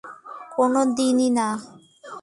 [0.55, 1.47] কোনো দিন না।